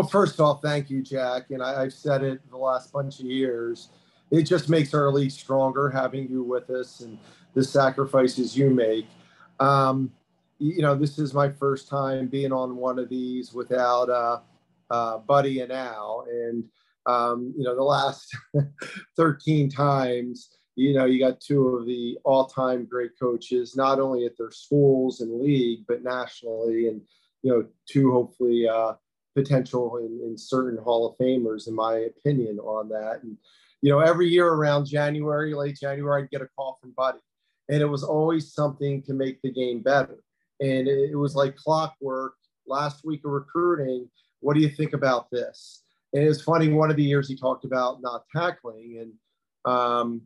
Well, 0.00 0.08
first 0.08 0.40
off, 0.40 0.62
thank 0.62 0.88
you, 0.88 1.02
Jack. 1.02 1.50
And 1.50 1.62
I, 1.62 1.82
have 1.82 1.92
said 1.92 2.22
it 2.22 2.40
the 2.48 2.56
last 2.56 2.90
bunch 2.90 3.20
of 3.20 3.26
years. 3.26 3.90
It 4.30 4.44
just 4.44 4.70
makes 4.70 4.94
our 4.94 5.12
league 5.12 5.30
stronger 5.30 5.90
having 5.90 6.26
you 6.30 6.42
with 6.42 6.70
us 6.70 7.00
and 7.00 7.18
the 7.52 7.62
sacrifices 7.62 8.56
you 8.56 8.70
make. 8.70 9.04
Um, 9.58 10.10
you 10.58 10.80
know, 10.80 10.94
this 10.94 11.18
is 11.18 11.34
my 11.34 11.50
first 11.50 11.86
time 11.86 12.28
being 12.28 12.50
on 12.50 12.76
one 12.76 12.98
of 12.98 13.10
these 13.10 13.52
without 13.52 14.08
uh, 14.08 14.40
uh, 14.90 15.18
Buddy 15.18 15.60
and 15.60 15.70
Al. 15.70 16.24
And, 16.30 16.64
um, 17.04 17.52
you 17.54 17.64
know, 17.64 17.76
the 17.76 17.82
last 17.82 18.34
13 19.18 19.68
times, 19.68 20.56
you 20.76 20.94
know, 20.94 21.04
you 21.04 21.20
got 21.20 21.42
two 21.42 21.76
of 21.76 21.84
the 21.84 22.16
all 22.24 22.46
time 22.46 22.86
great 22.86 23.18
coaches, 23.20 23.76
not 23.76 24.00
only 24.00 24.24
at 24.24 24.38
their 24.38 24.50
schools 24.50 25.20
and 25.20 25.42
league, 25.42 25.80
but 25.86 26.02
nationally. 26.02 26.88
And, 26.88 27.02
you 27.42 27.52
know, 27.52 27.66
two 27.86 28.12
hopefully 28.12 28.66
uh, 28.66 28.94
potential 29.40 29.86
in, 30.04 30.12
in 30.26 30.36
certain 30.36 30.78
Hall 30.82 31.02
of 31.08 31.18
Famers, 31.18 31.68
in 31.68 31.74
my 31.74 31.94
opinion, 32.10 32.58
on 32.58 32.88
that. 32.88 33.16
And, 33.22 33.36
you 33.82 33.90
know, 33.90 34.00
every 34.00 34.28
year 34.28 34.48
around 34.48 34.84
January, 34.86 35.54
late 35.54 35.78
January, 35.84 36.22
I'd 36.22 36.30
get 36.30 36.42
a 36.42 36.48
call 36.56 36.78
from 36.80 36.92
Buddy. 36.96 37.24
And 37.68 37.80
it 37.80 37.90
was 37.96 38.04
always 38.04 38.52
something 38.52 39.02
to 39.06 39.12
make 39.14 39.40
the 39.40 39.52
game 39.52 39.80
better. 39.80 40.18
And 40.60 40.88
it, 40.88 41.10
it 41.12 41.18
was 41.24 41.34
like 41.34 41.64
clockwork. 41.64 42.34
Last 42.66 43.04
week 43.04 43.22
of 43.24 43.32
recruiting, 43.32 44.08
what 44.40 44.54
do 44.54 44.60
you 44.60 44.68
think 44.68 44.92
about 44.92 45.30
this? 45.30 45.82
And 46.12 46.22
it's 46.22 46.42
funny, 46.42 46.68
one 46.68 46.90
of 46.90 46.96
the 46.96 47.10
years 47.12 47.28
he 47.28 47.36
talked 47.36 47.64
about 47.64 48.02
not 48.02 48.24
tackling. 48.34 48.98
And 49.00 49.74
um, 49.74 50.22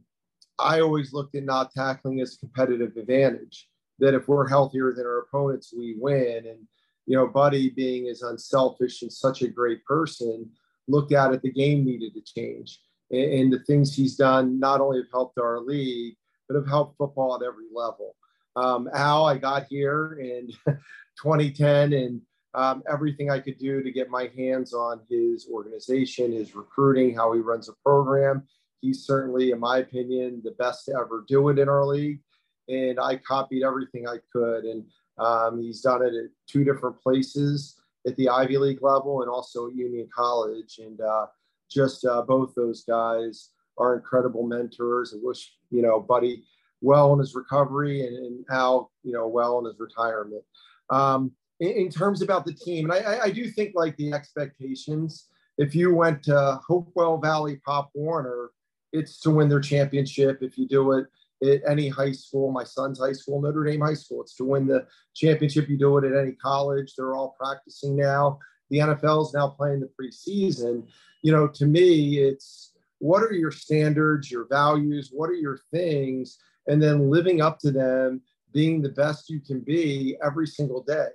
I 0.58 0.80
always 0.80 1.12
looked 1.12 1.34
at 1.36 1.44
not 1.44 1.72
tackling 1.72 2.20
as 2.20 2.36
competitive 2.36 2.92
advantage, 2.96 3.68
that 3.98 4.14
if 4.14 4.28
we're 4.28 4.48
healthier 4.48 4.92
than 4.92 5.06
our 5.06 5.20
opponents, 5.20 5.72
we 5.76 5.96
win. 5.98 6.46
And 6.52 6.60
you 7.06 7.16
know, 7.16 7.26
Buddy 7.26 7.70
being 7.70 8.08
as 8.08 8.22
unselfish 8.22 9.02
and 9.02 9.12
such 9.12 9.42
a 9.42 9.48
great 9.48 9.84
person, 9.84 10.50
looked 10.88 11.12
out 11.12 11.34
at 11.34 11.42
the 11.42 11.52
game 11.52 11.84
needed 11.84 12.14
to 12.14 12.22
change. 12.22 12.80
And, 13.10 13.32
and 13.32 13.52
the 13.52 13.60
things 13.60 13.94
he's 13.94 14.16
done 14.16 14.58
not 14.58 14.80
only 14.80 14.98
have 14.98 15.10
helped 15.12 15.38
our 15.38 15.60
league, 15.60 16.16
but 16.48 16.56
have 16.56 16.66
helped 16.66 16.98
football 16.98 17.34
at 17.34 17.46
every 17.46 17.66
level. 17.74 18.16
Um, 18.56 18.88
Al, 18.94 19.26
I 19.26 19.38
got 19.38 19.66
here 19.68 20.18
in 20.20 20.48
2010 21.22 21.92
and 21.92 22.20
um, 22.54 22.82
everything 22.88 23.30
I 23.30 23.40
could 23.40 23.58
do 23.58 23.82
to 23.82 23.90
get 23.90 24.10
my 24.10 24.30
hands 24.36 24.72
on 24.72 25.00
his 25.10 25.48
organization, 25.50 26.32
his 26.32 26.54
recruiting, 26.54 27.14
how 27.14 27.32
he 27.32 27.40
runs 27.40 27.68
a 27.68 27.72
program. 27.84 28.44
He's 28.80 29.04
certainly, 29.04 29.50
in 29.50 29.58
my 29.58 29.78
opinion, 29.78 30.40
the 30.44 30.52
best 30.52 30.84
to 30.86 30.92
ever 30.92 31.24
do 31.26 31.48
it 31.48 31.58
in 31.58 31.68
our 31.68 31.84
league. 31.84 32.20
And 32.68 33.00
I 33.00 33.16
copied 33.16 33.64
everything 33.64 34.06
I 34.06 34.18
could. 34.32 34.64
And 34.64 34.84
um, 35.18 35.60
he's 35.60 35.80
done 35.80 36.02
it 36.02 36.14
at 36.14 36.30
two 36.46 36.64
different 36.64 37.00
places 37.00 37.80
at 38.06 38.16
the 38.16 38.28
Ivy 38.28 38.58
League 38.58 38.82
level 38.82 39.22
and 39.22 39.30
also 39.30 39.68
at 39.68 39.76
Union 39.76 40.08
College. 40.14 40.78
And 40.78 41.00
uh, 41.00 41.26
just 41.70 42.04
uh, 42.04 42.22
both 42.22 42.54
those 42.54 42.84
guys 42.84 43.50
are 43.78 43.96
incredible 43.96 44.46
mentors. 44.46 45.14
I 45.14 45.18
wish, 45.22 45.54
you 45.70 45.82
know, 45.82 46.00
Buddy 46.00 46.44
well 46.80 47.12
in 47.14 47.18
his 47.18 47.34
recovery 47.34 48.06
and, 48.06 48.16
and 48.16 48.44
Al, 48.50 48.90
you 49.02 49.12
know, 49.12 49.26
well 49.26 49.58
in 49.58 49.64
his 49.64 49.78
retirement. 49.78 50.42
Um, 50.90 51.32
in, 51.60 51.70
in, 51.70 51.88
terms 51.88 52.20
about 52.20 52.44
the 52.44 52.52
team, 52.52 52.90
and 52.90 53.06
I, 53.06 53.20
I 53.24 53.30
do 53.30 53.50
think 53.50 53.72
like 53.74 53.96
the 53.96 54.12
expectations, 54.12 55.28
if 55.56 55.74
you 55.74 55.94
went 55.94 56.22
to 56.24 56.60
Hopewell 56.66 57.18
Valley 57.18 57.60
Pop 57.64 57.90
Warner, 57.94 58.50
it's 58.92 59.18
to 59.20 59.30
win 59.30 59.48
their 59.48 59.60
championship. 59.60 60.42
If 60.42 60.58
you 60.58 60.68
do 60.68 60.92
it 60.92 61.06
at 61.44 61.62
any 61.68 61.88
high 61.88 62.12
school, 62.12 62.50
my 62.50 62.64
son's 62.64 62.98
high 62.98 63.12
school, 63.12 63.40
Notre 63.40 63.64
Dame 63.64 63.80
High 63.80 63.94
School. 63.94 64.22
It's 64.22 64.36
to 64.36 64.44
win 64.44 64.66
the 64.66 64.86
championship. 65.14 65.68
You 65.68 65.78
do 65.78 65.98
it 65.98 66.04
at 66.04 66.16
any 66.16 66.32
college. 66.32 66.94
They're 66.96 67.14
all 67.14 67.36
practicing 67.38 67.96
now. 67.96 68.38
The 68.70 68.78
NFL 68.78 69.26
is 69.26 69.34
now 69.34 69.48
playing 69.48 69.80
the 69.80 69.90
preseason. 70.00 70.86
You 71.22 71.32
know, 71.32 71.48
to 71.48 71.66
me, 71.66 72.18
it's 72.18 72.72
what 72.98 73.22
are 73.22 73.32
your 73.32 73.50
standards, 73.50 74.30
your 74.30 74.46
values, 74.48 75.10
what 75.12 75.30
are 75.30 75.34
your 75.34 75.58
things, 75.70 76.38
and 76.66 76.82
then 76.82 77.10
living 77.10 77.40
up 77.40 77.58
to 77.60 77.70
them, 77.70 78.22
being 78.52 78.80
the 78.80 78.88
best 78.88 79.28
you 79.28 79.40
can 79.40 79.60
be 79.60 80.16
every 80.24 80.46
single 80.46 80.82
day, 80.82 81.08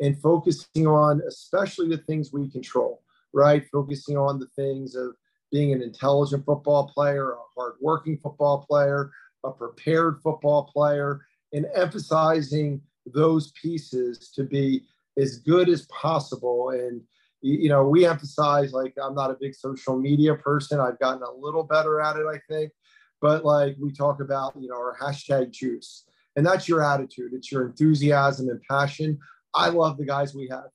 and 0.00 0.20
focusing 0.20 0.86
on 0.86 1.20
especially 1.28 1.88
the 1.88 1.98
things 1.98 2.32
we 2.32 2.48
control, 2.50 3.02
right? 3.32 3.66
Focusing 3.70 4.16
on 4.16 4.38
the 4.38 4.48
things 4.56 4.94
of 4.94 5.14
being 5.52 5.72
an 5.72 5.82
intelligent 5.82 6.44
football 6.44 6.88
player, 6.88 7.32
a 7.32 7.36
hardworking 7.54 8.18
football 8.18 8.64
player, 8.68 9.10
a 9.44 9.50
prepared 9.50 10.20
football 10.22 10.64
player, 10.64 11.26
and 11.52 11.66
emphasizing 11.74 12.80
those 13.06 13.52
pieces 13.52 14.30
to 14.30 14.44
be 14.44 14.84
as 15.18 15.38
good 15.38 15.68
as 15.68 15.86
possible. 15.86 16.70
And, 16.70 17.00
you 17.42 17.68
know, 17.68 17.84
we 17.84 18.06
emphasize 18.06 18.72
like, 18.72 18.94
I'm 19.02 19.14
not 19.14 19.30
a 19.30 19.36
big 19.40 19.54
social 19.54 19.96
media 19.96 20.34
person. 20.34 20.80
I've 20.80 20.98
gotten 20.98 21.22
a 21.22 21.32
little 21.32 21.62
better 21.62 22.00
at 22.00 22.16
it, 22.16 22.26
I 22.26 22.40
think. 22.48 22.72
But 23.20 23.44
like 23.44 23.76
we 23.80 23.92
talk 23.92 24.20
about, 24.20 24.54
you 24.58 24.68
know, 24.68 24.76
our 24.76 24.96
hashtag 25.00 25.52
juice. 25.52 26.04
And 26.36 26.44
that's 26.44 26.68
your 26.68 26.82
attitude, 26.82 27.32
it's 27.32 27.52
your 27.52 27.66
enthusiasm 27.66 28.48
and 28.48 28.60
passion. 28.68 29.18
I 29.54 29.68
love 29.68 29.98
the 29.98 30.04
guys 30.04 30.34
we 30.34 30.48
have. 30.48 30.66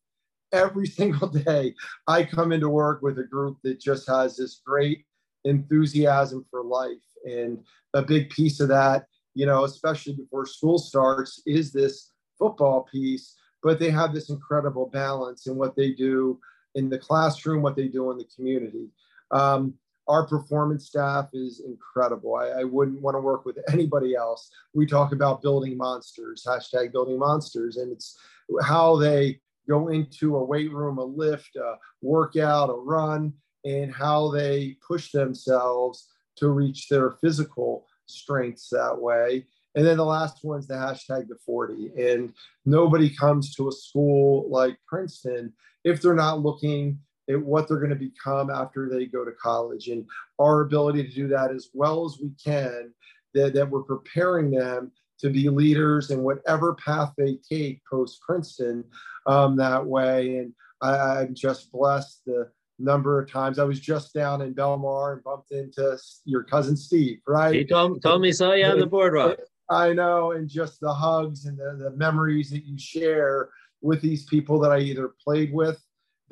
Every 0.53 0.87
single 0.99 1.27
day, 1.27 1.75
I 2.07 2.23
come 2.23 2.51
into 2.51 2.69
work 2.69 3.01
with 3.01 3.19
a 3.19 3.23
group 3.23 3.57
that 3.63 3.79
just 3.79 4.07
has 4.07 4.37
this 4.37 4.61
great 4.65 5.05
enthusiasm 5.43 6.45
for 6.49 6.63
life. 6.63 6.97
And 7.25 7.63
a 7.93 8.01
big 8.01 8.29
piece 8.29 8.59
of 8.59 8.69
that, 8.69 9.05
you 9.33 9.45
know, 9.45 9.63
especially 9.63 10.13
before 10.13 10.45
school 10.45 10.77
starts, 10.77 11.41
is 11.45 11.71
this 11.71 12.11
football 12.37 12.87
piece. 12.91 13.35
But 13.61 13.79
they 13.79 13.89
have 13.89 14.13
this 14.13 14.29
incredible 14.29 14.87
balance 14.87 15.47
in 15.47 15.55
what 15.55 15.75
they 15.75 15.91
do 15.91 16.39
in 16.75 16.89
the 16.89 16.97
classroom, 16.97 17.61
what 17.61 17.75
they 17.75 17.87
do 17.87 18.11
in 18.11 18.17
the 18.17 18.27
community. 18.35 18.89
Um, 19.31 19.73
our 20.07 20.25
performance 20.25 20.87
staff 20.87 21.29
is 21.33 21.61
incredible. 21.65 22.35
I, 22.35 22.61
I, 22.61 22.63
wouldn't 22.63 22.99
want 22.99 23.15
to 23.15 23.21
work 23.21 23.45
with 23.45 23.59
anybody 23.71 24.15
else. 24.15 24.49
We 24.73 24.87
talk 24.87 25.11
about 25.11 25.43
building 25.43 25.77
monsters, 25.77 26.43
hashtag 26.47 26.91
building 26.91 27.19
monsters, 27.19 27.77
and 27.77 27.91
it's 27.91 28.17
how 28.63 28.97
they 28.97 29.39
go 29.69 29.89
into 29.89 30.35
a 30.37 30.43
weight 30.43 30.71
room, 30.73 30.97
a 30.97 31.03
lift, 31.03 31.55
a 31.55 31.75
workout, 32.01 32.71
a 32.71 32.73
run, 32.73 33.33
and 33.63 33.93
how 33.93 34.31
they 34.31 34.77
push 34.85 35.11
themselves 35.11 36.07
to 36.39 36.49
reach 36.49 36.89
their 36.89 37.11
physical 37.21 37.85
strengths 38.05 38.69
that 38.69 38.99
way. 38.99 39.45
And 39.75 39.85
then 39.85 39.97
the 39.97 40.05
last 40.05 40.39
one's 40.43 40.67
the 40.67 40.73
hashtag 40.73 41.27
the 41.27 41.37
40. 41.45 41.91
And 41.97 42.33
nobody 42.65 43.15
comes 43.15 43.55
to 43.55 43.67
a 43.67 43.71
school 43.71 44.49
like 44.49 44.77
Princeton 44.87 45.53
if 45.83 46.01
they're 46.01 46.15
not 46.15 46.41
looking 46.41 46.99
at 47.29 47.41
what 47.41 47.67
they're 47.67 47.77
going 47.77 47.91
to 47.91 47.95
become 47.95 48.49
after 48.49 48.89
they 48.89 49.05
go 49.05 49.23
to 49.23 49.31
college. 49.31 49.87
And 49.87 50.05
our 50.39 50.61
ability 50.61 51.03
to 51.03 51.13
do 51.13 51.27
that 51.27 51.51
as 51.51 51.69
well 51.73 52.05
as 52.05 52.17
we 52.21 52.31
can, 52.43 52.91
that, 53.35 53.53
that 53.53 53.69
we're 53.69 53.83
preparing 53.83 54.51
them 54.51 54.91
to 55.19 55.29
be 55.29 55.49
leaders 55.49 56.11
in 56.11 56.23
whatever 56.23 56.75
path 56.75 57.13
they 57.17 57.37
take 57.47 57.81
post 57.89 58.21
Princeton 58.21 58.83
um, 59.27 59.55
that 59.57 59.85
way. 59.85 60.37
And 60.37 60.53
I, 60.81 61.21
I'm 61.21 61.35
just 61.35 61.71
blessed. 61.71 62.21
The, 62.25 62.49
number 62.79 63.21
of 63.21 63.31
times. 63.31 63.59
I 63.59 63.63
was 63.65 63.79
just 63.79 64.13
down 64.13 64.41
in 64.41 64.53
Belmar 64.53 65.13
and 65.13 65.23
bumped 65.23 65.51
into 65.51 65.97
your 66.25 66.43
cousin 66.43 66.75
Steve, 66.77 67.19
right? 67.27 67.53
He 67.53 67.65
told, 67.65 68.01
told 68.01 68.21
me 68.21 68.31
so, 68.31 68.53
yeah, 68.53 68.71
on 68.71 68.79
the 68.79 68.87
boardwalk. 68.87 69.37
I 69.69 69.93
know, 69.93 70.31
and 70.31 70.49
just 70.49 70.79
the 70.79 70.93
hugs 70.93 71.45
and 71.45 71.57
the, 71.57 71.77
the 71.83 71.91
memories 71.91 72.49
that 72.49 72.65
you 72.65 72.77
share 72.79 73.49
with 73.81 74.01
these 74.01 74.25
people 74.25 74.59
that 74.61 74.71
I 74.71 74.79
either 74.79 75.13
played 75.23 75.53
with, 75.53 75.79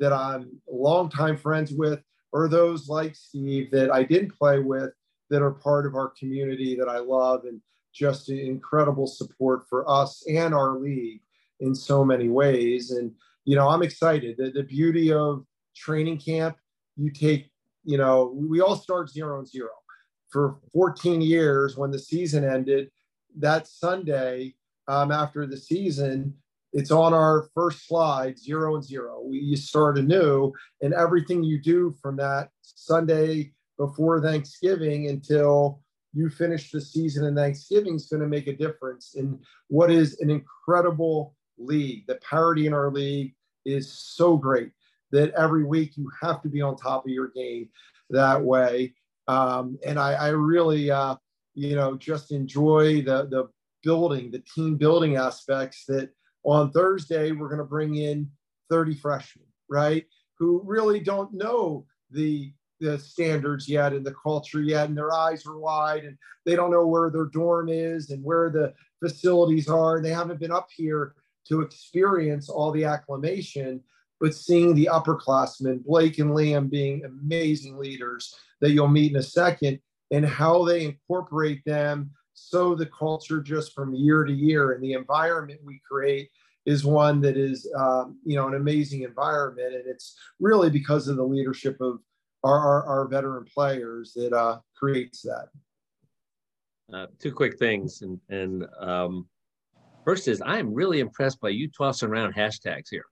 that 0.00 0.12
I'm 0.12 0.60
longtime 0.68 1.36
friends 1.36 1.72
with, 1.72 2.00
or 2.32 2.48
those 2.48 2.88
like 2.88 3.14
Steve 3.14 3.70
that 3.70 3.90
I 3.92 4.02
didn't 4.02 4.36
play 4.36 4.58
with 4.58 4.90
that 5.30 5.42
are 5.42 5.52
part 5.52 5.86
of 5.86 5.94
our 5.94 6.12
community 6.18 6.74
that 6.76 6.88
I 6.88 6.98
love 6.98 7.44
and 7.44 7.60
just 7.94 8.28
incredible 8.28 9.06
support 9.06 9.62
for 9.68 9.88
us 9.88 10.24
and 10.28 10.54
our 10.54 10.78
league 10.78 11.20
in 11.60 11.74
so 11.74 12.04
many 12.04 12.28
ways. 12.28 12.90
And, 12.90 13.12
you 13.44 13.56
know, 13.56 13.68
I'm 13.68 13.82
excited. 13.82 14.36
The, 14.36 14.50
the 14.50 14.62
beauty 14.62 15.12
of 15.12 15.44
training 15.78 16.18
camp, 16.18 16.56
you 16.96 17.10
take, 17.10 17.50
you 17.84 17.96
know, 17.96 18.32
we 18.34 18.60
all 18.60 18.76
start 18.76 19.10
zero 19.10 19.38
and 19.38 19.48
zero. 19.48 19.70
For 20.30 20.58
14 20.72 21.20
years, 21.20 21.76
when 21.76 21.90
the 21.90 21.98
season 21.98 22.44
ended, 22.44 22.90
that 23.38 23.66
Sunday 23.66 24.54
um, 24.88 25.10
after 25.10 25.46
the 25.46 25.56
season, 25.56 26.34
it's 26.72 26.90
on 26.90 27.14
our 27.14 27.48
first 27.54 27.86
slide, 27.86 28.38
zero 28.38 28.74
and 28.74 28.84
zero. 28.84 29.22
We, 29.24 29.38
you 29.38 29.56
start 29.56 29.98
anew, 29.98 30.52
and 30.82 30.92
everything 30.92 31.42
you 31.42 31.60
do 31.60 31.94
from 32.02 32.16
that 32.16 32.50
Sunday 32.62 33.52
before 33.78 34.20
Thanksgiving 34.20 35.08
until 35.08 35.80
you 36.12 36.28
finish 36.28 36.70
the 36.70 36.80
season 36.80 37.26
and 37.26 37.36
Thanksgiving 37.36 37.94
is 37.94 38.06
going 38.06 38.22
to 38.22 38.28
make 38.28 38.48
a 38.48 38.56
difference 38.56 39.14
in 39.14 39.38
what 39.68 39.90
is 39.90 40.18
an 40.20 40.30
incredible 40.30 41.36
league. 41.58 42.06
The 42.06 42.16
parity 42.16 42.66
in 42.66 42.72
our 42.72 42.90
league 42.90 43.34
is 43.64 43.92
so 43.92 44.36
great 44.36 44.72
that 45.12 45.32
every 45.34 45.64
week 45.64 45.96
you 45.96 46.10
have 46.22 46.42
to 46.42 46.48
be 46.48 46.62
on 46.62 46.76
top 46.76 47.04
of 47.04 47.10
your 47.10 47.28
game 47.28 47.68
that 48.10 48.42
way. 48.42 48.94
Um, 49.26 49.78
and 49.84 49.98
I, 49.98 50.12
I 50.14 50.28
really, 50.28 50.90
uh, 50.90 51.16
you 51.54 51.76
know, 51.76 51.96
just 51.96 52.32
enjoy 52.32 53.02
the 53.02 53.26
the 53.26 53.48
building, 53.82 54.30
the 54.30 54.42
team 54.54 54.76
building 54.76 55.16
aspects. 55.16 55.84
That 55.86 56.10
on 56.44 56.70
Thursday 56.70 57.32
we're 57.32 57.48
going 57.48 57.58
to 57.58 57.64
bring 57.64 57.96
in 57.96 58.30
30 58.70 58.94
freshmen, 58.94 59.46
right? 59.68 60.04
who 60.38 60.62
really 60.64 61.00
don't 61.00 61.32
know 61.32 61.84
the 62.10 62.52
the 62.80 62.96
standards 62.96 63.68
yet 63.68 63.92
and 63.92 64.06
the 64.06 64.14
culture 64.22 64.62
yet, 64.62 64.88
and 64.88 64.96
their 64.96 65.12
eyes 65.12 65.44
are 65.46 65.58
wide 65.58 66.04
and 66.04 66.16
they 66.46 66.54
don't 66.54 66.70
know 66.70 66.86
where 66.86 67.10
their 67.10 67.24
dorm 67.24 67.68
is 67.68 68.10
and 68.10 68.22
where 68.22 68.50
the 68.50 68.72
facilities 69.04 69.68
are. 69.68 70.00
They 70.00 70.10
haven't 70.12 70.38
been 70.38 70.52
up 70.52 70.68
here 70.74 71.16
to 71.48 71.60
experience 71.60 72.48
all 72.48 72.70
the 72.70 72.84
acclimation, 72.84 73.80
but 74.20 74.34
seeing 74.34 74.74
the 74.74 74.88
upperclassmen, 74.90 75.84
Blake 75.84 76.18
and 76.18 76.30
Liam 76.30 76.70
being 76.70 77.04
amazing 77.04 77.78
leaders 77.78 78.34
that 78.60 78.72
you'll 78.72 78.88
meet 78.88 79.12
in 79.12 79.18
a 79.18 79.22
second, 79.22 79.78
and 80.10 80.26
how 80.26 80.64
they 80.64 80.84
incorporate 80.84 81.62
them 81.64 82.10
so 82.34 82.74
the 82.74 82.86
culture 82.86 83.40
just 83.40 83.74
from 83.74 83.94
year 83.94 84.24
to 84.24 84.32
year 84.32 84.72
and 84.72 84.82
the 84.82 84.92
environment 84.92 85.60
we 85.64 85.80
create 85.90 86.30
is 86.66 86.84
one 86.84 87.20
that 87.20 87.36
is 87.36 87.70
um, 87.76 88.18
you 88.24 88.36
know 88.36 88.46
an 88.46 88.54
amazing 88.54 89.02
environment. 89.02 89.74
And 89.74 89.84
it's 89.86 90.16
really 90.38 90.70
because 90.70 91.08
of 91.08 91.16
the 91.16 91.24
leadership 91.24 91.80
of 91.80 91.98
our, 92.44 92.58
our, 92.58 92.86
our 92.86 93.08
veteran 93.08 93.44
players 93.44 94.12
that 94.14 94.32
uh, 94.32 94.60
creates 94.76 95.22
that. 95.22 95.48
Uh, 96.92 97.06
two 97.18 97.32
quick 97.32 97.58
things. 97.58 98.02
And 98.02 98.20
and 98.28 98.66
um, 98.80 99.28
first 100.08 100.26
is 100.26 100.40
i'm 100.46 100.72
really 100.72 101.00
impressed 101.00 101.38
by 101.38 101.50
you 101.50 101.68
tossing 101.68 102.08
around 102.08 102.34
hashtags 102.34 102.88
here 102.90 103.04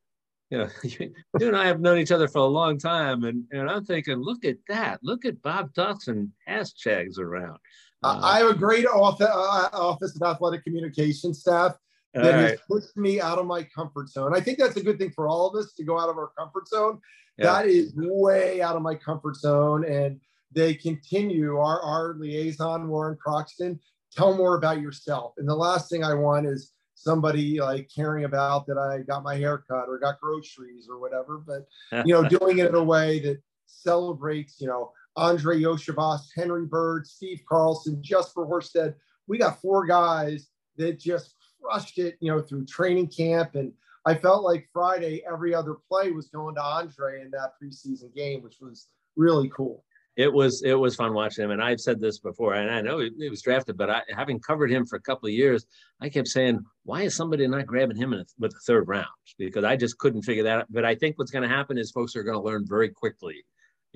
you 0.51 0.59
know, 0.59 0.69
you 0.85 1.13
and 1.41 1.57
I 1.57 1.67
have 1.67 1.81
known 1.81 1.99
each 1.99 2.13
other 2.13 2.29
for 2.29 2.39
a 2.39 2.47
long 2.47 2.79
time, 2.79 3.25
and, 3.25 3.45
and 3.51 3.71
I'm 3.71 3.85
thinking, 3.85 4.19
look 4.19 4.45
at 4.45 4.57
that. 4.69 5.01
Look 5.03 5.25
at 5.25 5.43
Bob 5.43 5.73
Dawson 5.75 6.33
hashtags 6.49 7.19
around. 7.19 7.59
Uh, 8.03 8.21
I 8.23 8.39
have 8.39 8.51
a 8.51 8.55
great 8.55 8.87
office, 8.87 9.27
uh, 9.27 9.69
office 9.73 10.17
of 10.21 10.23
athletic 10.23 10.65
communication 10.65 11.35
staff 11.35 11.77
that 12.15 12.35
right. 12.35 12.51
has 12.51 12.61
pushed 12.71 12.97
me 12.97 13.21
out 13.21 13.39
of 13.39 13.47
my 13.47 13.63
comfort 13.63 14.09
zone. 14.09 14.35
I 14.35 14.41
think 14.41 14.59
that's 14.59 14.77
a 14.77 14.83
good 14.83 14.99
thing 14.99 15.11
for 15.11 15.29
all 15.29 15.49
of 15.49 15.57
us 15.57 15.73
to 15.75 15.85
go 15.85 15.99
out 15.99 16.09
of 16.09 16.17
our 16.17 16.31
comfort 16.39 16.69
zone. 16.69 17.01
Yeah. 17.37 17.47
That 17.47 17.67
is 17.67 17.93
way 17.97 18.63
out 18.63 18.77
of 18.77 18.83
my 18.83 18.95
comfort 18.95 19.37
zone. 19.37 19.85
And 19.85 20.21
they 20.53 20.75
continue, 20.75 21.59
our, 21.59 21.81
our 21.83 22.15
liaison, 22.15 22.89
Warren 22.89 23.19
Croxton, 23.21 23.79
tell 24.13 24.35
more 24.35 24.57
about 24.57 24.81
yourself. 24.81 25.35
And 25.37 25.49
the 25.49 25.55
last 25.55 25.91
thing 25.91 26.05
I 26.05 26.15
want 26.15 26.47
is 26.47 26.73
somebody 26.97 27.61
like 27.61 27.89
caring 27.95 28.25
about 28.25 28.67
that 28.67 28.79
I 28.79 29.03
got 29.03 29.23
my 29.23 29.37
hair 29.37 29.59
cut 29.59 29.89
or 29.89 29.99
got 29.99 30.21
groceries 30.21 30.89
or 30.91 30.99
whatever, 30.99 31.39
but 31.39 31.69
you 32.07 32.13
know, 32.13 32.29
doing 32.29 32.59
it 32.59 32.69
in 32.69 32.75
a 32.75 32.83
way 32.83 33.21
that 33.21 33.41
celebrates, 33.67 34.61
you 34.61 34.67
know, 34.67 34.93
Andre 35.15 35.61
Iosivas, 35.61 36.23
Henry 36.35 36.67
Byrd, 36.67 37.07
Steve 37.07 37.43
Carlson, 37.49 38.03
Jesper 38.03 38.47
Horsted. 38.47 38.95
We 39.29 39.39
got 39.39 39.61
four 39.61 39.87
guys 39.87 40.49
that 40.77 40.99
just 40.99 41.35
crushed 41.63 41.99
it, 41.99 42.17
you 42.21 42.31
know, 42.31 42.43
through 42.43 42.67
training 42.67 43.09
camp. 43.09 43.55
And 43.55 43.73
I 44.05 44.15
felt 44.15 44.43
like 44.43 44.69
Friday, 44.73 45.23
every 45.31 45.55
other 45.55 45.77
play 45.89 46.11
was 46.11 46.29
going 46.29 46.55
to 46.57 46.63
Andre 46.63 47.23
in 47.23 47.31
that 47.31 47.53
preseason 47.63 48.15
game, 48.15 48.43
which 48.43 48.57
was 48.61 48.89
really 49.17 49.49
cool 49.49 49.85
it 50.17 50.33
was 50.33 50.63
it 50.63 50.75
was 50.75 50.97
fun 50.97 51.13
watching 51.13 51.45
him. 51.45 51.51
And 51.51 51.63
I've 51.63 51.81
said 51.81 52.01
this 52.01 52.19
before, 52.19 52.55
and 52.55 52.71
I 52.71 52.81
know 52.81 52.99
he, 52.99 53.29
was 53.29 53.43
drafted, 53.43 53.77
but 53.77 53.91
I, 53.91 54.03
having 54.09 54.41
covered 54.41 54.71
him 54.71 54.87
for 54.87 54.97
a 54.97 55.01
couple 55.01 55.27
of 55.27 55.35
years, 55.35 55.67
I 56.01 56.09
kept 56.09 56.29
saying, 56.29 56.61
why 56.85 57.03
is 57.03 57.15
somebody 57.15 57.47
not 57.47 57.67
grabbing 57.67 57.97
him 57.97 58.13
a, 58.15 58.25
with 58.39 58.53
the 58.53 58.61
third 58.67 58.89
round? 58.89 59.07
Because 59.39 59.65
I 59.65 59.77
just 59.77 59.99
couldn't 59.99 60.23
figure 60.23 60.45
that 60.45 60.59
out. 60.61 60.67
But 60.71 60.85
I 60.85 60.95
think 60.95 61.19
what's 61.19 61.31
going 61.31 61.49
to 61.49 61.55
happen 61.55 61.77
is 61.77 61.91
folks 61.91 62.17
are 62.17 62.23
going 62.23 62.39
to 62.39 62.45
learn 62.45 62.65
very 62.67 62.89
quickly 62.89 63.45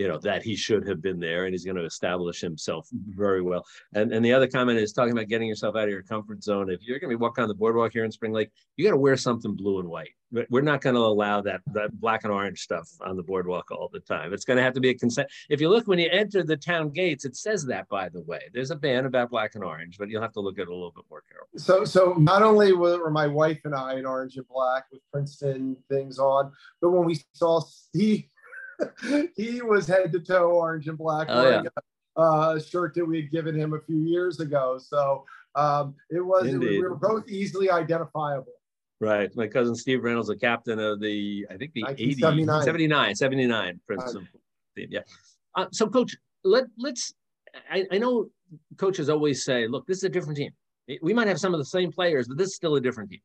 you 0.01 0.09
know 0.09 0.19
that 0.19 0.43
he 0.43 0.57
should 0.57 0.89
have 0.89 1.03
been 1.03 1.21
there 1.21 1.45
and 1.45 1.53
he's 1.53 1.67
going 1.67 1.77
to 1.77 1.85
establish 1.85 2.41
himself 2.41 2.89
mm-hmm. 2.89 3.19
very 3.25 3.43
well. 3.43 3.65
And 3.93 4.13
and 4.13 4.25
the 4.25 4.33
other 4.33 4.47
comment 4.47 4.79
is 4.79 4.93
talking 4.95 5.13
about 5.13 5.29
getting 5.29 5.47
yourself 5.47 5.77
out 5.77 5.85
of 5.85 5.91
your 5.91 6.03
comfort 6.03 6.43
zone. 6.43 6.71
If 6.71 6.81
you're 6.83 6.99
going 6.99 7.11
to 7.11 7.17
be 7.19 7.21
walking 7.21 7.43
on 7.43 7.49
the 7.49 7.55
boardwalk 7.55 7.93
here 7.93 8.05
in 8.05 8.11
spring 8.11 8.33
lake 8.33 8.51
you 8.81 8.87
got 8.87 8.93
to 8.93 8.97
wear 8.97 9.17
something 9.17 9.55
blue 9.55 9.79
and 9.79 9.89
white. 9.91 10.15
We're 10.49 10.63
not 10.63 10.81
going 10.81 10.95
to 10.95 11.01
allow 11.01 11.43
that 11.43 11.61
that 11.75 12.01
black 12.01 12.23
and 12.23 12.33
orange 12.33 12.61
stuff 12.61 12.89
on 13.05 13.17
the 13.17 13.23
boardwalk 13.23 13.71
all 13.73 13.91
the 13.93 14.01
time. 14.01 14.33
It's 14.33 14.45
going 14.45 14.57
to 14.57 14.63
have 14.63 14.73
to 14.75 14.81
be 14.81 14.89
a 14.89 14.95
consent 14.95 15.29
if 15.51 15.61
you 15.61 15.69
look 15.69 15.87
when 15.87 15.99
you 15.99 16.09
enter 16.11 16.43
the 16.43 16.57
town 16.57 16.91
gates 16.91 17.25
it 17.27 17.37
says 17.37 17.67
that 17.67 17.89
by 17.89 18.09
the 18.09 18.23
way. 18.23 18.41
There's 18.55 18.71
a 18.71 18.77
ban 18.77 19.05
about 19.05 19.29
black 19.29 19.55
and 19.55 19.63
orange 19.65 19.99
but 19.99 20.09
you'll 20.09 20.23
have 20.23 20.33
to 20.33 20.41
look 20.41 20.59
at 20.59 20.63
it 20.63 20.69
a 20.69 20.73
little 20.73 20.93
bit 20.93 21.05
more 21.11 21.23
carefully. 21.31 21.59
So 21.59 21.85
so 21.85 22.15
not 22.17 22.43
only 22.43 22.73
were 22.73 23.11
my 23.11 23.27
wife 23.27 23.61
and 23.65 23.75
i 23.75 23.99
in 23.99 24.07
orange 24.07 24.37
and 24.37 24.47
black 24.49 24.85
with 24.91 25.03
princeton 25.13 25.77
things 25.91 26.19
on 26.19 26.53
but 26.81 26.91
when 26.91 27.05
we 27.05 27.21
saw 27.35 27.61
steve 27.61 28.30
he 29.37 29.63
was 29.63 29.87
head 29.87 30.13
to 30.13 30.21
toe 30.21 30.51
orange 30.51 30.89
and 30.89 30.99
black 30.99 31.27
oh, 31.31 31.43
wearing 31.43 31.65
yeah. 31.65 32.23
a, 32.23 32.57
a, 32.57 32.61
shirt 32.63 32.95
that 32.95 33.05
we 33.05 33.23
had 33.23 33.31
given 33.31 33.55
him 33.55 33.75
a 33.75 33.81
few 33.81 34.03
years 34.03 34.41
ago. 34.41 34.79
So 34.79 35.25
um, 35.55 35.95
it 36.11 36.21
was, 36.21 36.47
it 36.47 36.59
was, 36.59 36.69
we 36.69 36.83
were 36.83 36.95
both 36.95 37.29
easily 37.29 37.71
identifiable. 37.71 38.53
Right. 39.01 39.35
My 39.35 39.47
cousin 39.47 39.75
Steve 39.75 40.05
Reynolds, 40.05 40.29
the 40.29 40.37
captain 40.37 40.79
of 40.79 41.01
the, 41.01 41.47
I 41.51 41.57
think 41.57 41.73
the 41.73 41.85
80, 41.89 42.15
79, 42.61 43.15
79 43.15 43.81
Princeton 43.87 44.29
team. 44.77 44.89
Yeah. 44.91 45.01
Uh, 45.57 45.67
so 45.73 45.89
coach, 45.89 46.17
let, 46.45 46.65
let's, 46.79 47.15
I, 47.71 47.87
I 47.91 47.99
know 47.99 48.29
coaches 48.77 49.09
always 49.09 49.45
say, 49.45 49.67
look, 49.67 49.87
this 49.87 49.99
is 49.99 50.05
a 50.05 50.09
different 50.09 50.37
team. 50.37 50.53
We 51.03 51.15
might 51.15 51.29
have 51.29 51.39
some 51.39 51.55
of 51.55 51.61
the 51.61 51.65
same 51.65 51.93
players, 51.93 52.29
but 52.29 52.37
this 52.37 52.49
is 52.49 52.57
still 52.57 52.77
a 52.77 52.81
different 52.81 53.11
team. 53.11 53.21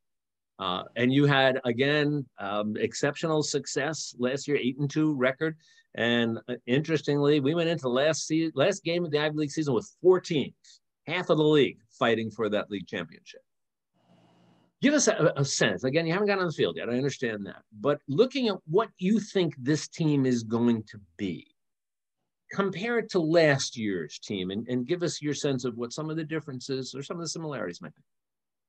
Uh, 0.58 0.84
and 0.96 1.12
you 1.12 1.26
had 1.26 1.60
again 1.66 2.26
um, 2.40 2.78
exceptional 2.78 3.44
success 3.44 4.16
last 4.18 4.48
year, 4.48 4.58
eight 4.58 4.78
and 4.80 4.90
two 4.90 5.14
record. 5.14 5.56
And 5.96 6.40
uh, 6.50 6.56
interestingly, 6.66 7.40
we 7.40 7.56
went 7.56 7.70
into 7.70 7.90
last 7.90 8.28
season, 8.28 8.52
last 8.56 8.84
game 8.84 9.06
of 9.06 9.12
the 9.12 9.20
Ivy 9.20 9.38
League 9.38 9.52
season 9.52 9.74
with 9.74 9.90
four 10.02 10.20
teams, 10.20 10.82
half 11.08 11.30
of 11.30 11.38
the 11.38 11.44
league 11.44 11.80
fighting 11.98 12.30
for 12.30 12.50
that 12.50 12.70
league 12.70 12.88
championship. 12.88 13.42
Give 14.82 14.94
us 14.94 15.08
a, 15.08 15.34
a 15.38 15.46
sense. 15.46 15.84
Again, 15.84 16.06
you 16.06 16.14
haven't 16.14 16.28
gotten 16.28 16.44
on 16.44 16.48
the 16.48 16.54
field 16.54 16.76
yet. 16.78 16.90
I 16.90 16.94
understand 16.94 17.46
that, 17.48 17.64
but 17.80 18.00
looking 18.08 18.50
at 18.50 18.58
what 18.68 18.90
you 18.98 19.20
think 19.20 19.56
this 19.58 19.88
team 19.88 20.26
is 20.26 20.44
going 20.44 20.84
to 20.84 21.00
be, 21.18 21.48
compare 22.52 23.00
it 23.00 23.10
to 23.12 23.20
last 23.20 23.78
year's 23.78 24.20
team, 24.20 24.52
and, 24.52 24.68
and 24.68 24.86
give 24.86 25.02
us 25.02 25.22
your 25.22 25.34
sense 25.34 25.66
of 25.66 25.76
what 25.78 25.94
some 25.94 26.10
of 26.10 26.18
the 26.18 26.24
differences 26.24 26.94
or 26.94 27.02
some 27.02 27.18
of 27.18 27.24
the 27.24 27.30
similarities 27.30 27.82
might 27.82 27.96
be. 27.96 28.02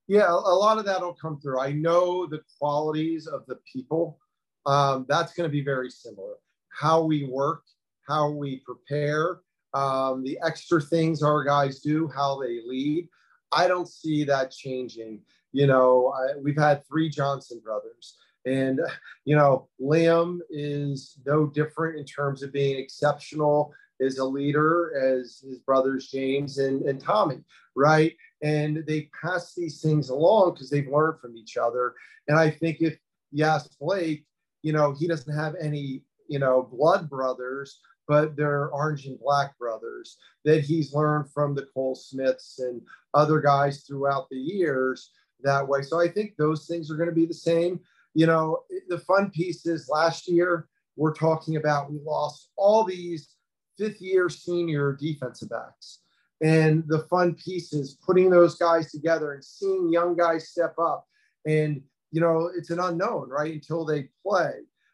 Yeah, 0.08 0.30
a 0.30 0.32
lot 0.32 0.78
of 0.78 0.84
that 0.84 1.00
will 1.00 1.14
come 1.14 1.40
through. 1.40 1.60
I 1.60 1.72
know 1.72 2.26
the 2.26 2.42
qualities 2.58 3.26
of 3.26 3.44
the 3.46 3.58
people. 3.70 4.18
Um, 4.64 5.04
that's 5.08 5.34
going 5.34 5.48
to 5.48 5.52
be 5.52 5.62
very 5.62 5.90
similar. 5.90 6.34
How 6.68 7.02
we 7.02 7.24
work, 7.24 7.62
how 8.06 8.30
we 8.30 8.62
prepare, 8.64 9.40
um, 9.74 10.22
the 10.22 10.38
extra 10.44 10.80
things 10.80 11.22
our 11.22 11.44
guys 11.44 11.80
do, 11.80 12.08
how 12.14 12.40
they 12.40 12.60
lead. 12.66 13.08
I 13.52 13.66
don't 13.68 13.88
see 13.88 14.24
that 14.24 14.50
changing. 14.50 15.20
You 15.52 15.66
know, 15.66 16.14
I, 16.16 16.38
we've 16.38 16.58
had 16.58 16.86
three 16.86 17.08
Johnson 17.08 17.60
brothers, 17.64 18.16
and 18.44 18.80
you 19.24 19.36
know, 19.36 19.68
Liam 19.80 20.38
is 20.50 21.18
no 21.26 21.46
different 21.46 21.98
in 21.98 22.04
terms 22.04 22.42
of 22.42 22.52
being 22.52 22.78
exceptional 22.78 23.72
as 24.00 24.18
a 24.18 24.24
leader 24.24 24.92
as 24.96 25.42
his 25.46 25.58
brothers 25.58 26.08
James 26.08 26.58
and, 26.58 26.82
and 26.82 27.00
Tommy, 27.00 27.38
right? 27.76 28.14
and 28.42 28.84
they 28.86 29.08
pass 29.20 29.54
these 29.54 29.80
things 29.80 30.10
along 30.10 30.52
because 30.52 30.70
they've 30.70 30.88
learned 30.88 31.20
from 31.20 31.36
each 31.36 31.56
other. 31.56 31.94
And 32.28 32.38
I 32.38 32.50
think 32.50 32.78
if 32.80 32.98
yes, 33.32 33.68
Blake, 33.80 34.24
you 34.62 34.72
know, 34.72 34.92
he 34.92 35.06
doesn't 35.06 35.34
have 35.34 35.54
any, 35.60 36.02
you 36.28 36.38
know, 36.38 36.68
blood 36.70 37.08
brothers, 37.08 37.80
but 38.06 38.36
they're 38.36 38.68
orange 38.68 39.06
and 39.06 39.18
black 39.18 39.56
brothers 39.58 40.18
that 40.44 40.62
he's 40.62 40.94
learned 40.94 41.30
from 41.32 41.54
the 41.54 41.66
Cole 41.74 41.94
Smiths 41.94 42.58
and 42.58 42.80
other 43.14 43.40
guys 43.40 43.82
throughout 43.82 44.28
the 44.30 44.36
years 44.36 45.10
that 45.42 45.66
way. 45.66 45.82
So 45.82 46.00
I 46.00 46.08
think 46.08 46.36
those 46.36 46.66
things 46.66 46.90
are 46.90 46.96
going 46.96 47.08
to 47.08 47.14
be 47.14 47.26
the 47.26 47.34
same. 47.34 47.80
You 48.14 48.26
know, 48.26 48.62
the 48.88 48.98
fun 48.98 49.30
piece 49.30 49.66
is 49.66 49.88
last 49.88 50.28
year 50.28 50.68
we're 50.96 51.14
talking 51.14 51.56
about 51.56 51.90
we 51.90 51.98
lost 52.04 52.50
all 52.56 52.84
these 52.84 53.36
fifth 53.76 54.00
year 54.00 54.28
senior 54.28 54.94
defensive 54.94 55.50
backs 55.50 56.00
and 56.42 56.84
the 56.86 57.06
fun 57.10 57.34
pieces, 57.34 57.98
putting 58.06 58.30
those 58.30 58.56
guys 58.56 58.90
together 58.90 59.32
and 59.32 59.44
seeing 59.44 59.90
young 59.90 60.16
guys 60.16 60.48
step 60.48 60.74
up. 60.78 61.06
And, 61.46 61.80
you 62.10 62.20
know, 62.20 62.50
it's 62.56 62.70
an 62.70 62.80
unknown, 62.80 63.28
right? 63.30 63.54
Until 63.54 63.84
they 63.84 64.08
play. 64.22 64.52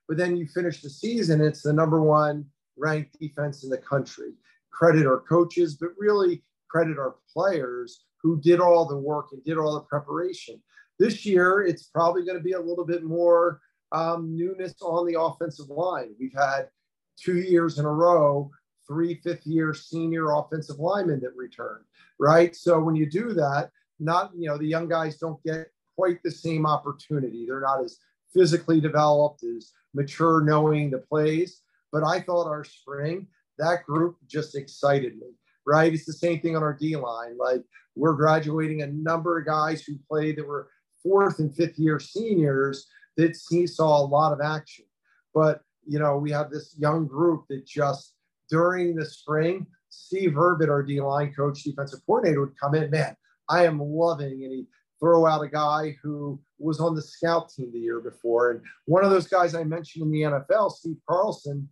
But 0.08 0.18
then 0.18 0.36
you 0.36 0.46
finish 0.46 0.82
the 0.82 0.90
season, 0.90 1.40
it's 1.40 1.62
the 1.62 1.72
number 1.72 2.02
one 2.02 2.46
ranked 2.76 3.18
defense 3.18 3.64
in 3.64 3.70
the 3.70 3.78
country. 3.78 4.32
Credit 4.70 5.06
our 5.06 5.20
coaches, 5.20 5.76
but 5.80 5.90
really 5.98 6.42
credit 6.70 6.98
our 6.98 7.16
players 7.32 8.04
who 8.22 8.40
did 8.40 8.60
all 8.60 8.86
the 8.86 8.96
work 8.96 9.26
and 9.32 9.42
did 9.44 9.58
all 9.58 9.74
the 9.74 9.80
preparation. 9.80 10.62
This 10.98 11.26
year, 11.26 11.62
it's 11.62 11.84
probably 11.84 12.24
going 12.24 12.38
to 12.38 12.44
be 12.44 12.52
a 12.52 12.60
little 12.60 12.84
bit 12.84 13.02
more 13.02 13.60
um, 13.90 14.36
newness 14.36 14.74
on 14.80 15.06
the 15.06 15.20
offensive 15.20 15.68
line. 15.68 16.14
We've 16.18 16.34
had 16.36 16.68
two 17.18 17.38
years 17.38 17.78
in 17.78 17.84
a 17.84 17.92
row 17.92 18.50
three 18.92 19.14
fifth 19.14 19.46
year 19.46 19.72
senior 19.72 20.32
offensive 20.32 20.78
linemen 20.78 21.20
that 21.20 21.34
return, 21.34 21.80
right? 22.18 22.54
So 22.54 22.78
when 22.78 22.94
you 22.94 23.08
do 23.08 23.32
that, 23.32 23.70
not, 23.98 24.32
you 24.36 24.48
know, 24.48 24.58
the 24.58 24.66
young 24.66 24.88
guys 24.88 25.16
don't 25.16 25.42
get 25.44 25.68
quite 25.96 26.22
the 26.22 26.30
same 26.30 26.66
opportunity. 26.66 27.46
They're 27.46 27.60
not 27.60 27.82
as 27.82 27.98
physically 28.34 28.80
developed, 28.80 29.44
as 29.44 29.72
mature 29.94 30.42
knowing 30.42 30.90
the 30.90 30.98
plays. 30.98 31.62
But 31.90 32.04
I 32.04 32.20
thought 32.20 32.46
our 32.46 32.64
spring, 32.64 33.26
that 33.58 33.84
group 33.84 34.16
just 34.26 34.56
excited 34.56 35.16
me, 35.16 35.28
right? 35.66 35.92
It's 35.92 36.06
the 36.06 36.12
same 36.12 36.40
thing 36.40 36.56
on 36.56 36.62
our 36.62 36.74
D 36.74 36.96
line. 36.96 37.38
Like 37.38 37.62
we're 37.96 38.14
graduating 38.14 38.82
a 38.82 38.86
number 38.88 39.38
of 39.38 39.46
guys 39.46 39.82
who 39.82 39.98
played 40.08 40.36
that 40.36 40.46
were 40.46 40.68
fourth 41.02 41.38
and 41.38 41.54
fifth 41.54 41.78
year 41.78 41.98
seniors 41.98 42.86
that 43.16 43.36
saw 43.36 43.98
a 43.98 44.06
lot 44.06 44.32
of 44.32 44.40
action. 44.40 44.84
But 45.34 45.62
you 45.86 45.98
know, 45.98 46.16
we 46.16 46.30
have 46.30 46.50
this 46.50 46.74
young 46.78 47.06
group 47.06 47.44
that 47.48 47.66
just 47.66 48.14
during 48.52 48.94
the 48.94 49.06
spring, 49.06 49.66
Steve 49.88 50.32
Verbit, 50.32 50.68
our 50.68 50.82
D 50.82 51.00
line 51.00 51.32
coach, 51.32 51.62
defensive 51.62 52.00
coordinator, 52.04 52.40
would 52.40 52.60
come 52.60 52.74
in. 52.74 52.90
Man, 52.90 53.16
I 53.48 53.64
am 53.64 53.80
loving, 53.80 54.44
and 54.44 54.52
he 54.52 54.66
throw 55.00 55.26
out 55.26 55.42
a 55.42 55.48
guy 55.48 55.96
who 56.02 56.38
was 56.58 56.78
on 56.78 56.94
the 56.94 57.00
scout 57.00 57.50
team 57.50 57.72
the 57.72 57.80
year 57.80 57.98
before. 57.98 58.50
And 58.50 58.60
one 58.84 59.04
of 59.04 59.10
those 59.10 59.26
guys 59.26 59.54
I 59.54 59.64
mentioned 59.64 60.04
in 60.04 60.12
the 60.12 60.20
NFL, 60.20 60.70
Steve 60.70 60.98
Carlson, 61.08 61.66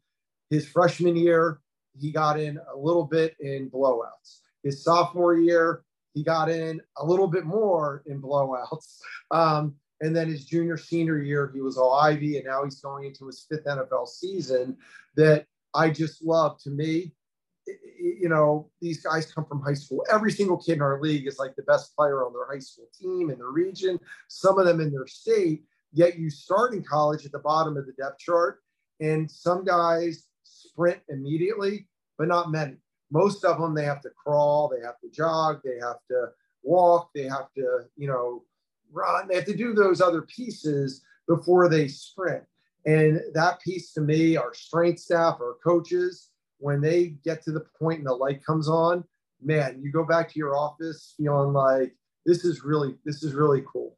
his 0.49 0.67
freshman 0.67 1.17
year, 1.17 1.61
he 2.01 2.11
got 2.11 2.41
in 2.41 2.59
a 2.73 2.77
little 2.77 3.05
bit 3.05 3.37
in 3.41 3.71
blowouts. 3.71 4.39
His 4.65 4.83
sophomore 4.83 5.37
year, 5.37 5.85
he 6.15 6.25
got 6.25 6.51
in 6.51 6.81
a 6.97 7.05
little 7.05 7.29
bit 7.29 7.45
more 7.45 8.03
in 8.07 8.21
blowouts. 8.23 8.97
Um, 9.33 9.77
and 10.01 10.17
then 10.17 10.29
his 10.29 10.45
junior 10.45 10.77
senior 10.77 11.19
year, 11.19 11.53
he 11.55 11.61
was 11.61 11.77
all 11.77 11.93
Ivy, 11.93 12.39
and 12.39 12.47
now 12.47 12.65
he's 12.65 12.81
going 12.81 13.05
into 13.05 13.27
his 13.27 13.47
fifth 13.49 13.65
NFL 13.65 14.09
season. 14.09 14.77
That 15.15 15.47
I 15.75 15.91
just 15.91 16.23
love. 16.25 16.61
To 16.63 16.71
me, 16.71 17.15
you 18.01 18.29
know, 18.29 18.71
these 18.81 19.03
guys 19.03 19.33
come 19.33 19.45
from 19.45 19.63
high 19.63 19.75
school. 19.75 20.05
Every 20.11 20.33
single 20.33 20.57
kid 20.57 20.75
in 20.75 20.83
our 20.83 21.01
league 21.01 21.27
is 21.27 21.39
like 21.39 21.57
the 21.57 21.63
best 21.63 21.95
player 21.97 22.25
on 22.25 22.33
their 22.33 22.47
high 22.51 22.61
school 22.61 22.89
team 22.99 23.31
in 23.31 23.39
the 23.39 23.47
region, 23.47 23.99
some 24.29 24.59
of 24.59 24.67
them 24.67 24.81
in 24.81 24.91
their 24.91 25.07
state. 25.07 25.65
Yet 25.93 26.19
you 26.19 26.31
start 26.31 26.73
in 26.73 26.83
college 26.85 27.27
at 27.27 27.33
the 27.33 27.39
bottom 27.41 27.77
of 27.77 27.87
the 27.87 27.93
depth 27.93 28.19
chart, 28.19 28.63
and 29.01 29.31
some 29.31 29.65
guys 29.65 30.25
sprint 30.45 31.01
immediately, 31.09 31.89
but 32.17 32.29
not 32.29 32.51
many. 32.51 32.77
Most 33.11 33.45
of 33.45 33.59
them, 33.59 33.75
they 33.75 33.85
have 33.85 34.01
to 34.03 34.11
crawl, 34.11 34.69
they 34.69 34.85
have 34.85 35.01
to 35.01 35.11
jog, 35.11 35.61
they 35.65 35.79
have 35.81 35.99
to 36.11 36.29
walk, 36.63 37.11
they 37.15 37.25
have 37.25 37.53
to, 37.57 37.81
you 37.97 38.07
know, 38.07 38.45
run. 38.93 39.27
They 39.29 39.35
have 39.35 39.47
to 39.47 39.57
do 39.57 39.73
those 39.73 40.01
other 40.01 40.23
pieces 40.23 41.03
before 41.27 41.69
they 41.69 41.89
sprint. 41.89 42.45
And 42.87 43.21
that 43.35 43.61
piece 43.61 43.93
to 43.95 44.01
me, 44.01 44.37
our 44.37 44.55
strength 44.55 45.01
staff, 45.01 45.39
our 45.41 45.57
coaches, 45.63 46.31
when 46.59 46.81
they 46.81 47.09
get 47.25 47.43
to 47.45 47.53
the 47.53 47.65
point 47.79 47.99
and 47.99 48.07
the 48.07 48.15
light 48.15 48.45
comes 48.45 48.69
on, 48.69 49.05
man, 49.43 49.81
you 49.83 49.91
go 49.91 50.05
back 50.05 50.31
to 50.31 50.39
your 50.39 50.57
office 50.57 51.15
feeling 51.17 51.53
like 51.53 51.95
this 52.27 52.45
is 52.45 52.63
really 52.63 52.95
this 53.05 53.23
is 53.23 53.35
really 53.35 53.63
cool. 53.71 53.97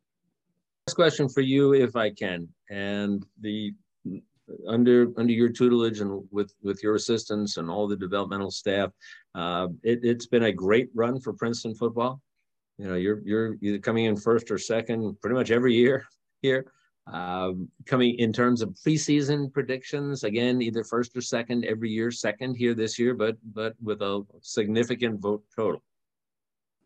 Question 0.94 1.28
for 1.28 1.40
you, 1.40 1.74
if 1.74 1.96
I 1.96 2.10
can, 2.10 2.48
and 2.70 3.24
the 3.40 3.72
under 4.66 5.12
under 5.16 5.32
your 5.32 5.48
tutelage 5.48 6.00
and 6.00 6.22
with 6.30 6.54
with 6.62 6.82
your 6.82 6.94
assistance 6.96 7.56
and 7.56 7.70
all 7.70 7.86
the 7.86 7.96
developmental 7.96 8.50
staff, 8.50 8.90
uh, 9.34 9.68
it, 9.82 10.04
has 10.04 10.26
been 10.26 10.44
a 10.44 10.52
great 10.52 10.90
run 10.94 11.20
for 11.20 11.32
Princeton 11.32 11.74
football. 11.74 12.20
You 12.78 12.88
know, 12.88 12.94
you're 12.94 13.20
you're 13.24 13.56
either 13.60 13.78
coming 13.78 14.06
in 14.06 14.16
first 14.16 14.50
or 14.50 14.58
second 14.58 15.20
pretty 15.20 15.34
much 15.34 15.50
every 15.50 15.74
year 15.74 16.06
here. 16.42 16.72
Um, 17.06 17.68
coming 17.84 18.14
in 18.18 18.32
terms 18.32 18.62
of 18.62 18.70
preseason 18.70 19.52
predictions, 19.52 20.22
again, 20.22 20.62
either 20.62 20.84
first 20.84 21.16
or 21.16 21.20
second 21.20 21.64
every 21.64 21.90
year, 21.90 22.12
second 22.12 22.54
here 22.54 22.74
this 22.74 22.98
year, 22.98 23.14
but 23.14 23.36
but 23.52 23.74
with 23.82 24.02
a 24.02 24.24
significant 24.40 25.20
vote 25.20 25.42
total. 25.54 25.82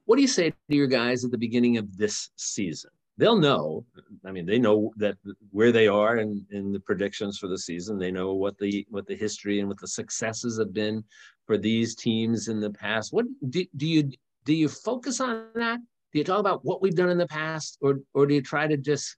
What 0.06 0.16
do 0.16 0.23
you 0.23 0.28
say 0.28 0.50
to 0.50 0.56
your 0.68 0.87
guys 0.87 1.25
at 1.25 1.32
the 1.32 1.38
beginning 1.38 1.76
of 1.76 1.96
this 1.96 2.30
season? 2.37 2.90
They'll 3.18 3.38
know. 3.38 3.85
I 4.25 4.30
mean, 4.30 4.46
they 4.46 4.58
know 4.58 4.92
that 4.96 5.16
where 5.50 5.73
they 5.73 5.88
are 5.88 6.18
in, 6.18 6.46
in 6.50 6.73
the 6.73 6.80
predictions 6.80 7.38
for 7.38 7.49
the 7.49 7.58
season. 7.58 7.99
They 7.99 8.11
know 8.11 8.35
what 8.35 8.56
the 8.58 8.87
what 8.88 9.06
the 9.06 9.16
history 9.16 9.61
and 9.61 9.68
what 9.68 9.80
the 9.80 9.88
successes 9.88 10.58
have 10.58 10.73
been 10.73 11.04
for 11.46 11.58
these 11.58 11.94
teams 11.94 12.49
in 12.49 12.61
the 12.61 12.70
past. 12.70 13.12
What 13.12 13.26
do, 13.50 13.64
do 13.76 13.87
you 13.87 14.11
do 14.44 14.54
you 14.54 14.68
focus 14.68 15.20
on 15.20 15.49
that? 15.54 15.78
Do 16.12 16.18
you 16.18 16.25
talk 16.25 16.40
about 16.40 16.64
what 16.64 16.80
we've 16.80 16.94
done 16.94 17.11
in 17.11 17.18
the 17.18 17.26
past, 17.26 17.78
or 17.82 18.00
or 18.14 18.26
do 18.26 18.35
you 18.35 18.42
try 18.42 18.66
to 18.66 18.76
just 18.76 19.16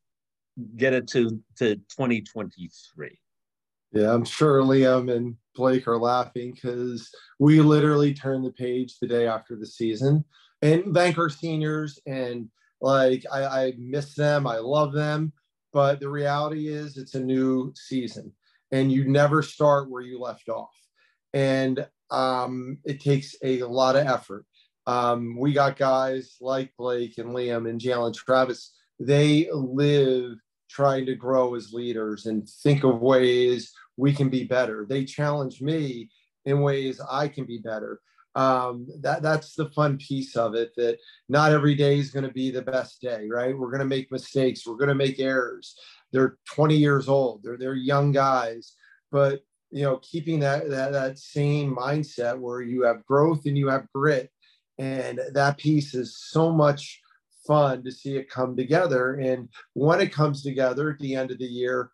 get 0.76 0.92
it 0.92 1.08
to 1.08 1.42
to 1.56 1.76
2023. 1.76 3.18
Yeah, 3.92 4.12
I'm 4.12 4.24
sure 4.24 4.62
Liam 4.62 5.14
and 5.14 5.36
Blake 5.54 5.88
are 5.88 5.98
laughing 5.98 6.52
because 6.52 7.10
we 7.38 7.60
literally 7.60 8.12
turned 8.12 8.44
the 8.44 8.52
page 8.52 8.98
the 9.00 9.06
day 9.06 9.26
after 9.26 9.56
the 9.56 9.66
season. 9.66 10.24
And 10.60 10.94
thank 10.94 11.16
our 11.18 11.30
seniors 11.30 11.98
and 12.06 12.48
like 12.80 13.24
I, 13.32 13.44
I 13.44 13.72
miss 13.78 14.14
them, 14.14 14.46
I 14.46 14.58
love 14.58 14.92
them, 14.92 15.32
but 15.72 16.00
the 16.00 16.08
reality 16.08 16.68
is 16.68 16.96
it's 16.96 17.14
a 17.14 17.20
new 17.20 17.72
season 17.74 18.32
and 18.70 18.92
you 18.92 19.08
never 19.08 19.42
start 19.42 19.90
where 19.90 20.02
you 20.02 20.20
left 20.20 20.48
off. 20.48 20.74
And 21.32 21.86
um, 22.10 22.78
it 22.84 23.00
takes 23.00 23.34
a 23.42 23.62
lot 23.62 23.96
of 23.96 24.06
effort. 24.06 24.44
Um, 24.86 25.36
we 25.38 25.52
got 25.52 25.76
guys 25.76 26.36
like 26.40 26.72
Blake 26.78 27.18
and 27.18 27.30
Liam 27.30 27.68
and 27.68 27.80
Jalen 27.80 28.14
Travis. 28.14 28.74
They 28.98 29.48
live 29.52 30.38
trying 30.68 31.06
to 31.06 31.14
grow 31.14 31.54
as 31.54 31.72
leaders 31.72 32.26
and 32.26 32.48
think 32.48 32.84
of 32.84 33.00
ways 33.00 33.72
we 33.96 34.12
can 34.12 34.28
be 34.28 34.44
better. 34.44 34.86
They 34.88 35.04
challenge 35.04 35.60
me 35.60 36.10
in 36.44 36.60
ways 36.60 37.00
I 37.10 37.28
can 37.28 37.44
be 37.44 37.58
better. 37.58 38.00
Um, 38.34 38.86
that 39.00 39.22
that's 39.22 39.54
the 39.54 39.70
fun 39.70 39.98
piece 39.98 40.36
of 40.36 40.54
it. 40.54 40.72
That 40.76 40.98
not 41.28 41.52
every 41.52 41.74
day 41.74 41.98
is 41.98 42.10
going 42.10 42.24
to 42.24 42.32
be 42.32 42.50
the 42.50 42.62
best 42.62 43.00
day, 43.00 43.26
right? 43.28 43.56
We're 43.56 43.70
going 43.70 43.80
to 43.80 43.84
make 43.84 44.12
mistakes. 44.12 44.66
We're 44.66 44.76
going 44.76 44.88
to 44.88 44.94
make 44.94 45.18
errors. 45.18 45.74
They're 46.12 46.36
20 46.54 46.76
years 46.76 47.08
old. 47.08 47.42
They're 47.42 47.58
they're 47.58 47.74
young 47.74 48.12
guys, 48.12 48.74
but 49.10 49.40
you 49.70 49.82
know, 49.82 49.98
keeping 49.98 50.40
that 50.40 50.68
that 50.70 50.92
that 50.92 51.18
same 51.18 51.74
mindset 51.74 52.38
where 52.38 52.62
you 52.62 52.82
have 52.84 53.04
growth 53.04 53.42
and 53.46 53.58
you 53.58 53.68
have 53.68 53.90
grit, 53.92 54.30
and 54.78 55.20
that 55.32 55.58
piece 55.58 55.94
is 55.94 56.16
so 56.16 56.52
much 56.52 57.00
fun 57.48 57.82
to 57.82 57.90
see 57.90 58.16
it 58.16 58.30
come 58.30 58.56
together. 58.56 59.14
And 59.14 59.48
when 59.72 60.00
it 60.00 60.12
comes 60.12 60.42
together 60.42 60.90
at 60.90 61.00
the 61.00 61.16
end 61.16 61.32
of 61.32 61.38
the 61.38 61.46
year, 61.46 61.90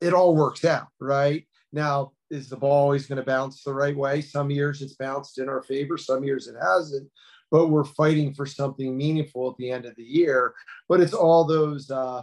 it 0.00 0.14
all 0.14 0.34
works 0.34 0.64
out, 0.64 0.88
right? 1.00 1.44
Now, 1.72 2.12
is 2.30 2.48
the 2.48 2.56
ball 2.56 2.84
always 2.84 3.06
going 3.06 3.18
to 3.18 3.26
bounce 3.26 3.62
the 3.62 3.74
right 3.74 3.96
way? 3.96 4.22
Some 4.22 4.50
years 4.50 4.80
it's 4.80 4.94
bounced 4.94 5.38
in 5.38 5.48
our 5.48 5.62
favor, 5.62 5.98
some 5.98 6.24
years 6.24 6.48
it 6.48 6.56
hasn't. 6.60 7.10
But 7.50 7.68
we're 7.68 7.84
fighting 7.84 8.32
for 8.32 8.46
something 8.46 8.96
meaningful 8.96 9.50
at 9.50 9.56
the 9.58 9.70
end 9.70 9.84
of 9.84 9.94
the 9.96 10.04
year. 10.04 10.54
But 10.88 11.00
it's 11.00 11.12
all 11.12 11.44
those, 11.44 11.90
uh, 11.90 12.22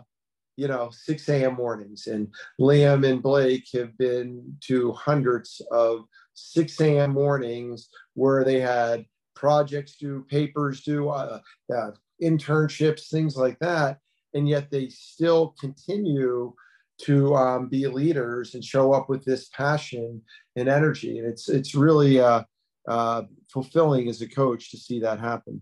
you 0.56 0.68
know, 0.68 0.90
6 0.92 1.30
a.m. 1.30 1.54
mornings. 1.54 2.08
And 2.08 2.34
Liam 2.60 3.08
and 3.08 3.22
Blake 3.22 3.68
have 3.74 3.96
been 3.98 4.58
to 4.62 4.92
hundreds 4.94 5.62
of 5.72 6.06
6 6.34 6.82
a.m. 6.82 7.12
mornings 7.12 7.90
where 8.16 8.44
they 8.44 8.60
had 8.60 9.06
projects 9.36 9.98
due, 9.98 10.26
papers 10.30 10.82
due, 10.82 11.10
uh, 11.10 11.40
uh, 11.74 11.92
internships, 12.22 13.10
things 13.10 13.36
like 13.36 13.58
that. 13.60 14.00
And 14.34 14.48
yet 14.48 14.70
they 14.70 14.90
still 14.90 15.56
continue 15.60 16.54
to 17.02 17.36
um, 17.36 17.70
be 17.70 17.88
leaders 17.88 18.56
and 18.56 18.64
show 18.64 18.94
up 18.94 19.10
with 19.10 19.24
this 19.26 19.50
passion 19.50 20.22
and 20.56 20.68
energy. 20.70 21.18
And 21.18 21.28
it's, 21.28 21.50
it's 21.50 21.74
really 21.74 22.20
uh, 22.20 22.44
uh, 22.88 23.24
fulfilling 23.52 24.10
as 24.10 24.22
a 24.22 24.28
coach 24.28 24.72
to 24.72 24.78
see 24.78 25.00
that 25.00 25.20
happen. 25.20 25.62